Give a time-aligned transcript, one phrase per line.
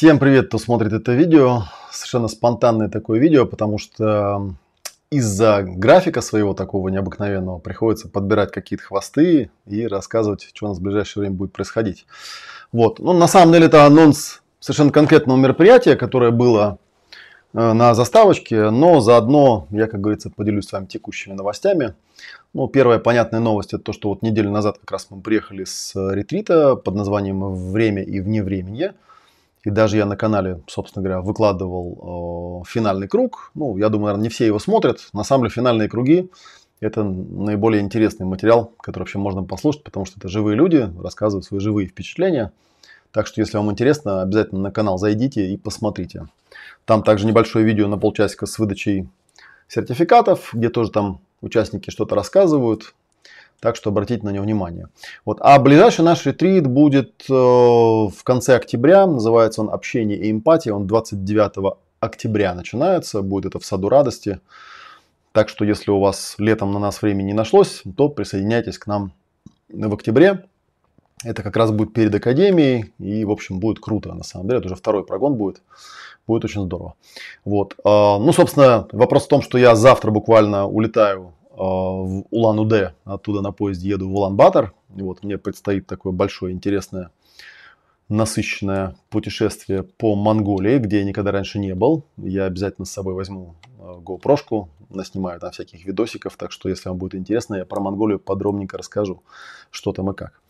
[0.00, 1.64] Всем привет, кто смотрит это видео.
[1.90, 4.54] Совершенно спонтанное такое видео, потому что
[5.10, 10.82] из-за графика своего такого необыкновенного приходится подбирать какие-то хвосты и рассказывать, что у нас в
[10.82, 12.06] ближайшее время будет происходить.
[12.72, 12.98] Вот.
[12.98, 16.78] Ну, на самом деле это анонс совершенно конкретного мероприятия, которое было
[17.52, 21.92] э, на заставочке, но заодно я, как говорится, поделюсь с вами текущими новостями.
[22.54, 25.92] Ну, первая понятная новость это то, что вот неделю назад как раз мы приехали с
[25.94, 28.94] ретрита под названием «Время и вневременье».
[29.64, 33.50] И даже я на канале, собственно говоря, выкладывал э, финальный круг.
[33.54, 35.08] Ну, я думаю, наверное, не все его смотрят.
[35.12, 36.30] На самом деле финальные круги–
[36.80, 41.60] это наиболее интересный материал, который вообще можно послушать, потому что это живые люди, рассказывают свои
[41.60, 42.52] живые впечатления.
[43.12, 46.28] Так что, если вам интересно, обязательно на канал зайдите и посмотрите.
[46.86, 49.08] Там также небольшое видео на полчасика с выдачей
[49.68, 52.94] сертификатов, где тоже там участники что-то рассказывают.
[53.60, 54.88] Так что обратите на него внимание.
[55.24, 55.38] Вот.
[55.40, 59.06] А ближайший наш ретрит будет э, в конце октября.
[59.06, 60.72] Называется он «Общение и эмпатия».
[60.72, 63.20] Он 29 октября начинается.
[63.20, 64.40] Будет это в Саду Радости.
[65.32, 69.12] Так что если у вас летом на нас времени не нашлось, то присоединяйтесь к нам
[69.68, 70.46] в октябре.
[71.22, 72.94] Это как раз будет перед Академией.
[72.98, 74.14] И, в общем, будет круто.
[74.14, 75.60] На самом деле, это уже второй прогон будет.
[76.26, 76.94] Будет очень здорово.
[77.44, 77.74] Вот.
[77.84, 83.52] Э, ну, собственно, вопрос в том, что я завтра буквально улетаю в Улан-Удэ, оттуда на
[83.52, 84.72] поезде еду в Улан-Батор.
[84.88, 87.10] Вот, мне предстоит такое большое, интересное,
[88.08, 92.04] насыщенное путешествие по Монголии, где я никогда раньше не был.
[92.16, 96.98] Я обязательно с собой возьму э, GoPro, наснимаю там всяких видосиков, так что если вам
[96.98, 99.22] будет интересно, я про Монголию подробненько расскажу,
[99.70, 100.40] что там и как.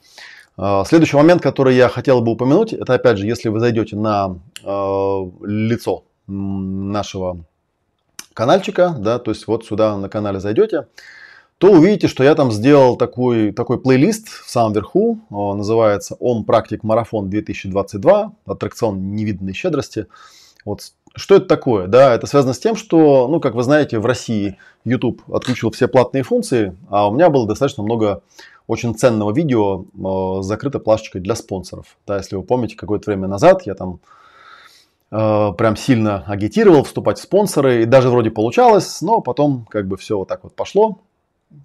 [0.56, 4.38] Э, следующий момент, который я хотел бы упомянуть, это опять же, если вы зайдете на
[4.62, 7.44] э, лицо нашего
[8.40, 10.86] каналчика, да, то есть вот сюда на канале зайдете,
[11.58, 16.44] то увидите, что я там сделал такой, такой плейлист в самом верху, он называется «Ом
[16.44, 20.06] Практик Марафон 2022», аттракцион невиданной щедрости.
[20.64, 20.80] Вот
[21.14, 21.86] что это такое?
[21.86, 25.86] Да, это связано с тем, что, ну, как вы знаете, в России YouTube отключил все
[25.86, 28.22] платные функции, а у меня было достаточно много
[28.66, 31.98] очень ценного видео э, закрытой плашечкой для спонсоров.
[32.06, 34.19] Да, если вы помните, какое-то время назад я там Э,
[35.10, 40.16] прям сильно агитировал вступать в спонсоры, и даже вроде получалось, но потом как бы все
[40.16, 41.00] вот так вот пошло,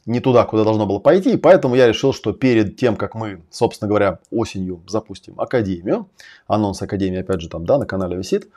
[0.05, 3.43] не туда, куда должно было пойти, и поэтому я решил, что перед тем, как мы,
[3.51, 6.09] собственно говоря, осенью запустим Академию,
[6.47, 8.49] анонс Академии, опять же, там, да, на канале висит,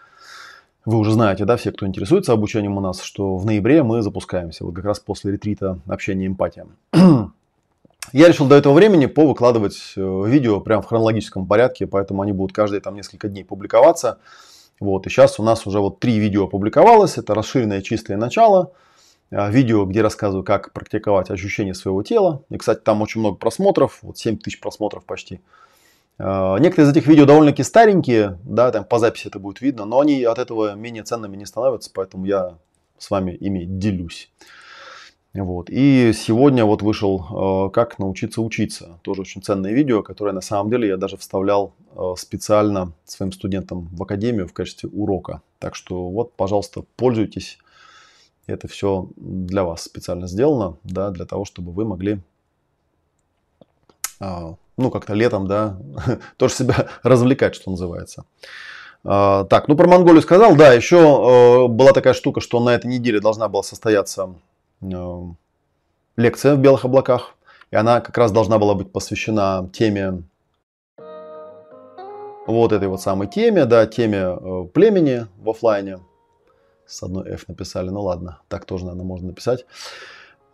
[0.85, 4.65] вы уже знаете, да, все, кто интересуется обучением у нас, что в ноябре мы запускаемся,
[4.65, 6.67] вот как раз после ретрита общения эмпатия.
[8.15, 12.57] Я решил до этого времени повыкладывать э, видео прям в хронологическом порядке, поэтому они будут
[12.57, 14.19] каждые там несколько дней публиковаться.
[14.81, 17.19] Вот, и сейчас у нас уже вот три видео опубликовалось.
[17.19, 18.73] Это расширенное чистое начало.
[19.31, 22.43] А, видео, где рассказываю, как практиковать ощущение своего тела.
[22.49, 23.99] И, кстати, там очень много просмотров.
[24.03, 25.41] Вот 7 тысяч просмотров почти.
[26.19, 28.39] А, некоторые из этих видео довольно-таки старенькие.
[28.45, 29.85] Да, там по записи это будет видно.
[29.85, 31.91] Но они от этого менее ценными не становятся.
[31.93, 32.55] Поэтому я
[32.97, 34.31] с вами ими делюсь.
[35.35, 35.69] Вот.
[35.69, 38.99] И сегодня вот вышел э, «Как научиться учиться».
[39.03, 43.89] Тоже очень ценное видео, которое на самом деле я даже вставлял э, специально своим студентам
[43.93, 45.43] в академию в качестве урока.
[45.59, 47.59] Так что вот, пожалуйста, пользуйтесь.
[48.47, 52.21] Это все для вас специально сделано, да, для того, чтобы вы могли,
[54.21, 55.79] э, ну, как-то летом, да,
[56.39, 58.25] тоже себя развлекать, что называется.
[59.05, 63.49] Так, ну про Монголию сказал, да, еще была такая штука, что на этой неделе должна
[63.49, 64.58] была состояться Э,
[66.17, 67.35] лекция в белых облаках.
[67.71, 70.23] И она как раз должна была быть посвящена теме
[72.47, 75.99] вот этой вот самой теме, да, теме э, племени в офлайне.
[76.87, 79.67] С одной F написали, ну ладно, так тоже, наверное, можно написать.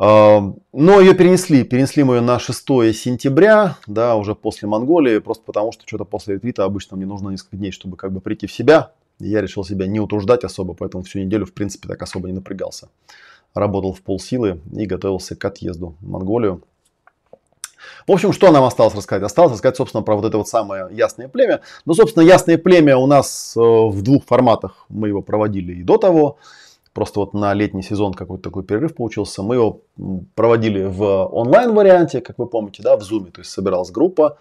[0.00, 0.40] Э,
[0.72, 2.66] но ее перенесли, перенесли мы ее на 6
[2.96, 7.56] сентября, да, уже после Монголии, просто потому что что-то после ретрита обычно мне нужно несколько
[7.56, 8.90] дней, чтобы как бы прийти в себя.
[9.20, 12.88] Я решил себя не утруждать особо, поэтому всю неделю, в принципе, так особо не напрягался
[13.54, 16.62] работал в полсилы и готовился к отъезду в Монголию.
[18.06, 19.22] В общем, что нам осталось рассказать?
[19.22, 21.60] Осталось рассказать, собственно, про вот это вот самое ясное племя.
[21.84, 24.86] Ну, собственно, ясное племя у нас э, в двух форматах.
[24.88, 26.38] Мы его проводили и до того.
[26.92, 29.42] Просто вот на летний сезон какой-то такой перерыв получился.
[29.42, 29.80] Мы его
[30.34, 33.30] проводили в онлайн варианте, как вы помните, да, в Zoom.
[33.30, 34.38] То есть собиралась группа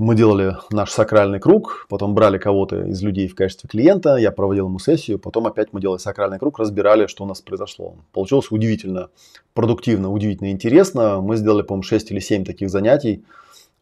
[0.00, 4.66] мы делали наш сакральный круг, потом брали кого-то из людей в качестве клиента, я проводил
[4.66, 7.96] ему сессию, потом опять мы делали сакральный круг, разбирали, что у нас произошло.
[8.12, 9.10] Получилось удивительно
[9.52, 11.20] продуктивно, удивительно интересно.
[11.20, 13.24] Мы сделали, по-моему, 6 или 7 таких занятий.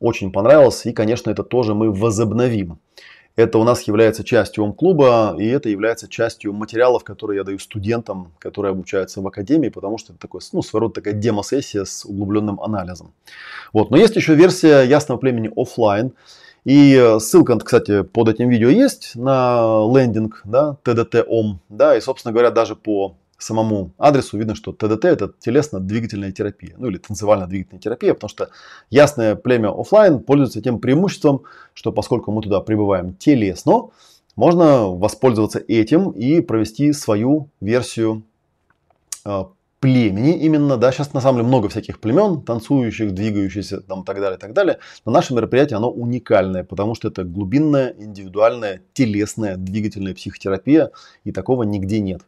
[0.00, 0.87] Очень понравилось.
[0.87, 2.81] И, конечно, это тоже мы возобновим.
[3.38, 8.32] Это у нас является частью ОМ-клуба, и это является частью материалов, которые я даю студентам,
[8.40, 12.61] которые обучаются в академии, потому что это такой, ну, своего рода такая демо-сессия с углубленным
[12.61, 13.12] анализом.
[13.73, 13.93] Вот.
[13.93, 16.14] Но есть еще версия ясного племени офлайн.
[16.64, 22.50] И ссылка, кстати, под этим видео есть на лендинг, да, TDT-OM, да, и, собственно говоря,
[22.50, 28.29] даже по самому адресу видно, что ТДТ это телесно-двигательная терапия, ну или танцевально-двигательная терапия, потому
[28.29, 28.50] что
[28.90, 31.43] ясное племя офлайн пользуется тем преимуществом,
[31.73, 33.90] что поскольку мы туда прибываем телесно,
[34.35, 38.25] можно воспользоваться этим и провести свою версию
[39.25, 39.44] э,
[39.81, 44.38] племени именно, да, сейчас на самом деле много всяких племен, танцующих, двигающихся, там, так далее,
[44.38, 50.90] так далее, но наше мероприятие, оно уникальное, потому что это глубинная, индивидуальная, телесная, двигательная психотерапия,
[51.25, 52.23] и такого нигде нет.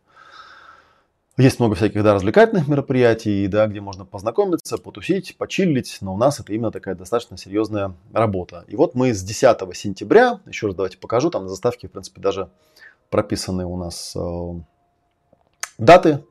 [1.36, 6.40] Есть много всяких да, развлекательных мероприятий, да, где можно познакомиться, потусить, почиллить, но у нас
[6.40, 8.64] это именно такая достаточно серьезная работа.
[8.68, 12.20] И вот мы с 10 сентября, еще раз давайте покажу, там на заставке, в принципе,
[12.20, 12.50] даже
[13.10, 14.52] прописаны у нас э,
[15.78, 16.24] даты,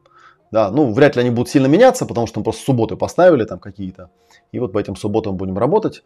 [0.51, 3.59] да, ну, вряд ли они будут сильно меняться, потому что мы просто субботы поставили там
[3.59, 4.09] какие-то.
[4.51, 6.03] И вот по этим субботам будем работать.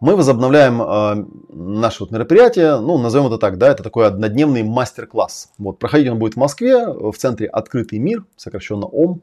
[0.00, 5.52] Мы возобновляем э, наше вот мероприятие, ну, назовем это так, да, это такой однодневный мастер-класс.
[5.58, 9.22] Вот, проходить он будет в Москве, в центре «Открытый мир», сокращенно ОМ.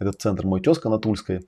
[0.00, 1.46] Этот центр мой тезка на Тульской.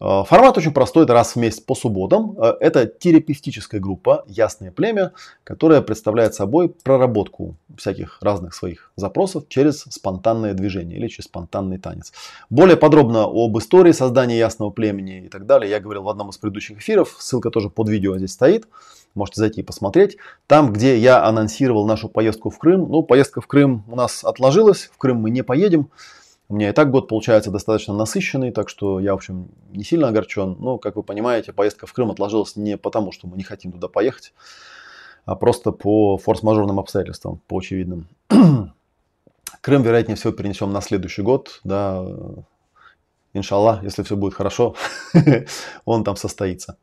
[0.00, 2.34] Э, формат очень простой, это раз в месяц по субботам.
[2.40, 5.12] Э, это терапевтическая группа «Ясное племя»,
[5.44, 12.12] которая представляет собой проработку всяких разных своих запросов через спонтанное движение или через спонтанный танец.
[12.48, 16.38] Более подробно об истории создания ясного племени и так далее я говорил в одном из
[16.38, 17.16] предыдущих эфиров.
[17.18, 18.66] Ссылка тоже под видео здесь стоит.
[19.14, 20.16] Можете зайти и посмотреть.
[20.46, 22.88] Там, где я анонсировал нашу поездку в Крым.
[22.88, 24.88] Ну, поездка в Крым у нас отложилась.
[24.94, 25.90] В Крым мы не поедем.
[26.50, 30.08] У меня и так год получается достаточно насыщенный, так что я, в общем, не сильно
[30.08, 30.56] огорчен.
[30.58, 33.86] Но, как вы понимаете, поездка в Крым отложилась не потому, что мы не хотим туда
[33.86, 34.34] поехать,
[35.26, 38.08] а просто по форс-мажорным обстоятельствам, по очевидным.
[39.60, 42.04] Крым, вероятнее всего, перенесем на следующий год, да,
[43.32, 44.74] иншаллах, если все будет хорошо,
[45.84, 46.78] он там состоится.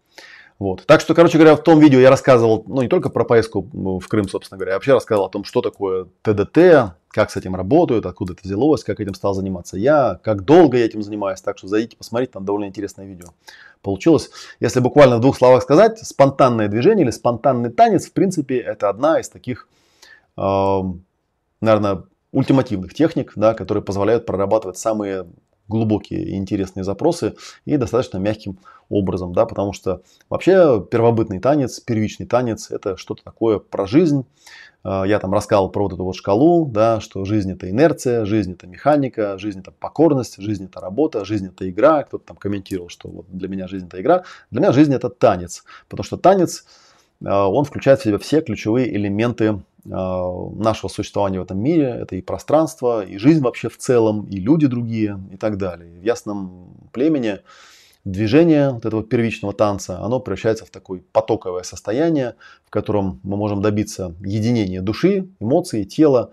[0.60, 0.86] Вот.
[0.88, 4.08] Так что, короче говоря, в том видео я рассказывал, ну, не только про поездку в
[4.08, 8.08] Крым, собственно говоря, я вообще рассказывал о том, что такое ТДТ, как с этим работают,
[8.08, 11.42] откуда это взялось, как этим стал заниматься я, как долго я этим занимаюсь.
[11.42, 13.28] Так что зайдите, посмотрите, там довольно интересное видео
[13.84, 14.32] получилось.
[14.60, 19.20] Если буквально в двух словах сказать, спонтанное движение или спонтанный танец, в принципе, это одна
[19.20, 19.68] из таких,
[20.38, 20.80] э,
[21.62, 25.28] наверное, ультимативных техник, да, которые позволяют прорабатывать самые
[25.68, 28.60] глубокие и интересные запросы и достаточно мягким
[28.90, 34.26] образом, да, потому что вообще первобытный танец, первичный танец это что-то такое про жизнь.
[34.84, 38.54] А, я там рассказывал про вот эту вот шкалу, да, что жизнь это инерция, жизнь
[38.54, 42.04] это механика, жизнь это покорность, жизнь это работа, жизнь это игра.
[42.04, 44.24] Кто-то там комментировал, что вот для меня жизнь это игра.
[44.52, 46.66] Для меня жизнь это танец, потому что танец,
[47.24, 51.98] он включает в себя все ключевые элементы а, нашего существования в этом мире.
[52.02, 56.00] Это и пространство, и жизнь вообще в целом, и люди другие, и так далее.
[56.00, 57.40] В ясном племени
[58.04, 63.62] движение вот этого первичного танца, оно превращается в такое потоковое состояние, в котором мы можем
[63.62, 66.32] добиться единения души, эмоций, тела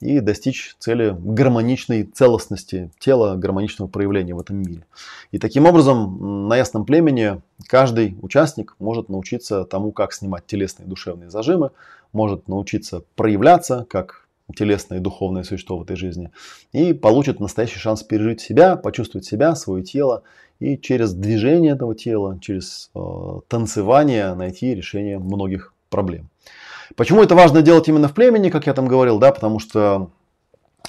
[0.00, 4.86] и достичь цели гармоничной целостности тела, гармоничного проявления в этом мире.
[5.32, 10.90] И таким образом на ясном племени каждый участник может научиться тому, как снимать телесные и
[10.90, 11.70] душевные зажимы,
[12.12, 16.30] может научиться проявляться как телесное и духовное существо в этой жизни
[16.72, 20.22] и получит настоящий шанс пережить себя, почувствовать себя, свое тело
[20.60, 23.00] и через движение этого тела, через э,
[23.48, 26.28] танцевание найти решение многих проблем.
[26.94, 30.10] Почему это важно делать именно в племени, как я там говорил, да, потому что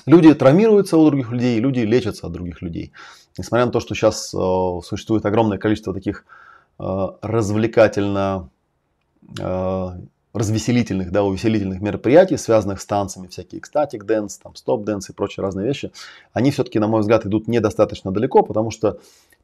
[0.05, 2.91] люди травмируются у других людей, люди лечатся от других людей.
[3.37, 4.37] Несмотря на то, что сейчас э,
[4.83, 6.25] существует огромное количество таких
[6.79, 8.49] э, развлекательно
[9.39, 9.89] э,
[10.33, 15.43] развеселительных, да, увеселительных мероприятий, связанных с танцами, всякие ecstatic dance, там, stop dance и прочие
[15.43, 15.91] разные вещи,
[16.33, 18.99] они все-таки, на мой взгляд, идут недостаточно далеко, потому что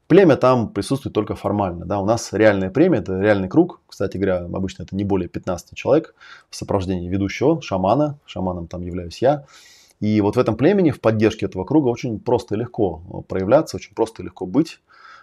[0.06, 1.84] племя там присутствует только формально.
[1.84, 2.00] Да.
[2.00, 6.14] У нас реальное племя, это реальный круг, кстати говоря, обычно это не более 15 человек
[6.50, 9.46] в сопровождении ведущего, шамана, шаманом там являюсь я,
[10.00, 13.94] и вот в этом племени, в поддержке этого круга очень просто и легко проявляться, очень
[13.94, 14.80] просто и легко быть,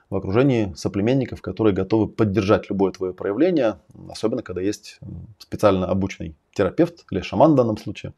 [0.10, 5.00] в окружении соплеменников, которые готовы поддержать любое твое проявление, особенно когда есть
[5.40, 8.14] специально обученный терапевт или шаман в данном случае,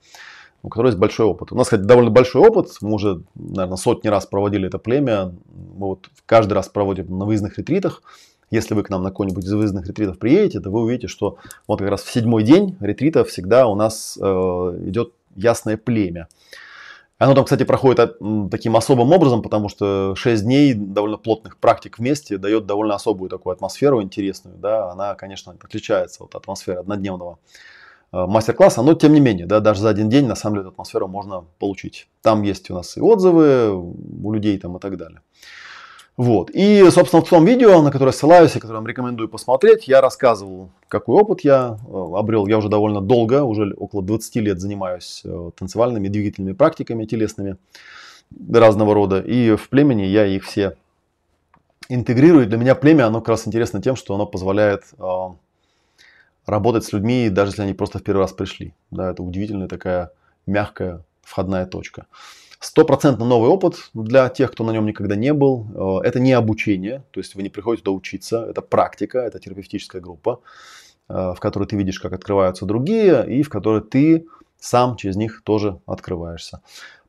[0.63, 1.51] у которого есть большой опыт.
[1.51, 2.69] У нас, кстати, довольно большой опыт.
[2.81, 5.33] Мы уже, наверное, сотни раз проводили это племя.
[5.75, 8.01] Мы вот каждый раз проводим на выездных ретритах.
[8.49, 11.79] Если вы к нам на какой-нибудь из выездных ретритов приедете, то вы увидите, что вот
[11.79, 14.23] как раз в седьмой день ретрита всегда у нас э,
[14.85, 16.27] идет ясное племя.
[17.17, 18.17] Оно там, кстати, проходит
[18.51, 23.53] таким особым образом, потому что 6 дней довольно плотных практик вместе дает довольно особую такую
[23.53, 24.57] атмосферу интересную.
[24.57, 24.91] Да?
[24.91, 27.39] Она, конечно, отличается от атмосферы однодневного
[28.13, 31.07] мастер-класса, но тем не менее, да, даже за один день на самом деле эту атмосферу
[31.07, 32.07] можно получить.
[32.21, 35.21] Там есть у нас и отзывы у людей там и так далее.
[36.15, 36.51] Вот.
[36.51, 40.69] И, собственно, в том видео, на которое ссылаюсь и которое вам рекомендую посмотреть, я рассказывал,
[40.87, 42.45] какой опыт я э, обрел.
[42.45, 47.57] Я уже довольно долго, уже около 20 лет занимаюсь э, танцевальными двигательными практиками телесными
[48.51, 49.21] разного рода.
[49.21, 50.77] И в племени я их все
[51.89, 52.45] интегрирую.
[52.45, 55.05] Для меня племя, оно как раз интересно тем, что оно позволяет э,
[56.45, 58.73] работать с людьми, даже если они просто в первый раз пришли.
[58.91, 60.11] Да, это удивительная такая
[60.45, 62.05] мягкая входная точка.
[62.59, 65.99] Стопроцентно новый опыт для тех, кто на нем никогда не был.
[66.01, 70.01] Э, это не обучение, то есть вы не приходите туда учиться, это практика, это терапевтическая
[70.01, 70.39] группа,
[71.09, 74.25] э, в которой ты видишь, как открываются другие, и в которой ты
[74.59, 76.61] сам через них тоже открываешься.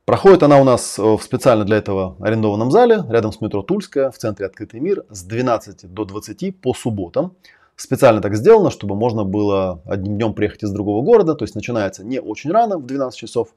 [0.03, 4.11] Проходит она у нас э, в специально для этого арендованном зале, рядом с метро Тульская,
[4.11, 7.33] в центре Открытый мир, с 12 до 20 по субботам.
[7.75, 12.05] Специально так сделано, чтобы можно было одним днем приехать из другого города, то есть начинается
[12.05, 13.49] не очень рано, в 12 часов,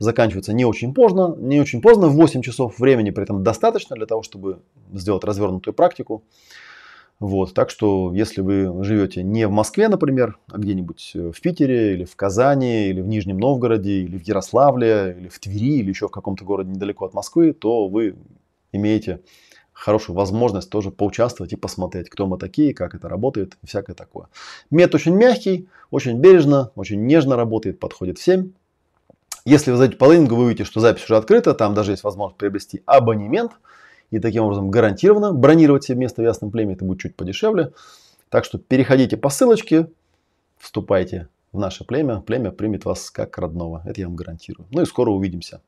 [0.00, 4.06] заканчивается не очень поздно, не очень поздно, в 8 часов времени при этом достаточно для
[4.06, 4.58] того, чтобы
[4.92, 6.24] сделать развернутую практику.
[7.20, 11.92] Вот, так что, если вы живете не в Москве, например, а где-нибудь э, в Питере,
[11.92, 16.08] или в Казани, или в Нижнем Новгороде, или в Ярославле, или в Твери, или еще
[16.08, 18.16] в каком-то городе недалеко от Москвы, то вы
[18.72, 19.20] имеете
[19.80, 24.26] хорошую возможность тоже поучаствовать и посмотреть, кто мы такие, как это работает и всякое такое.
[24.70, 28.52] Метод очень мягкий, очень бережно, очень нежно работает, подходит всем.
[29.46, 32.36] Если вы зайдете по лендингу, вы увидите, что запись уже открыта, там даже есть возможность
[32.36, 33.52] приобрести абонемент
[34.10, 37.72] и таким образом гарантированно бронировать себе место в Ясном Племе, это будет чуть подешевле.
[38.28, 39.88] Так что переходите по ссылочке,
[40.58, 44.68] вступайте в наше племя, племя примет вас как родного, это я вам гарантирую.
[44.72, 45.62] Ну и скоро увидимся.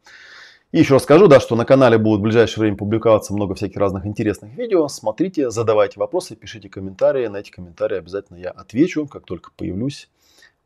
[0.73, 3.76] И еще раз скажу, да, что на канале будут в ближайшее время публиковаться много всяких
[3.76, 4.88] разных интересных видео.
[4.88, 7.26] Смотрите, задавайте вопросы, пишите комментарии.
[7.26, 10.09] На эти комментарии обязательно я отвечу, как только появлюсь.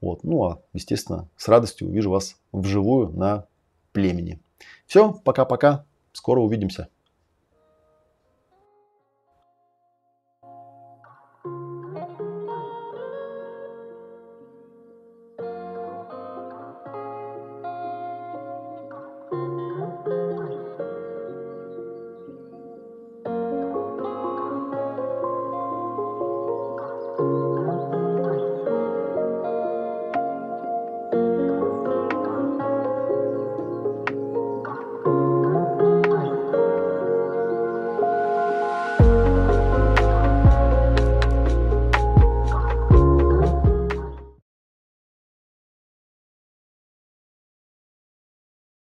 [0.01, 0.23] Вот.
[0.23, 3.47] Ну а, естественно, с радостью увижу вас вживую на
[3.91, 4.39] племени.
[4.87, 5.85] Все, пока-пока.
[6.13, 6.89] Скоро увидимся.